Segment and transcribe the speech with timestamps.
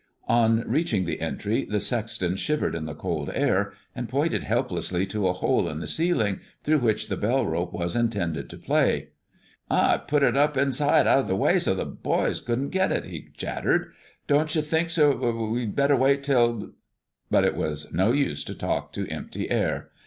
[0.27, 5.27] On reaching the entry, the sexton shivered in the cold air, and pointed helplessly to
[5.27, 9.09] a hole in the ceiling, through which the bell rope was intended to play.
[9.69, 13.05] "I put it up inside out of the way, so's the boys couldn't get it,"
[13.05, 13.89] he chattered.
[14.25, 16.71] "D don't you think, sir, we'd better wait till"
[17.29, 19.91] But it was no use to talk to empty air.